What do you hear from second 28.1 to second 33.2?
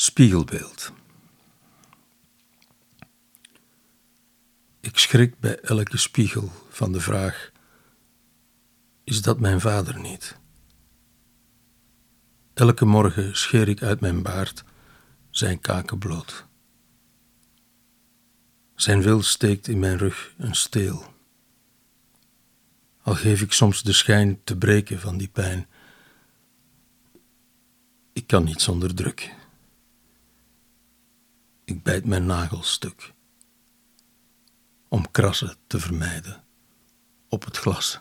ik kan niet zonder druk. Ik bijt mijn nagels stuk